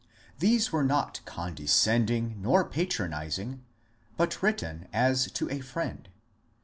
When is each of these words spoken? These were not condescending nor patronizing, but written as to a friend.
These 0.39 0.71
were 0.71 0.83
not 0.83 1.21
condescending 1.25 2.41
nor 2.41 2.67
patronizing, 2.67 3.63
but 4.17 4.41
written 4.41 4.87
as 4.91 5.31
to 5.33 5.47
a 5.51 5.59
friend. 5.59 6.09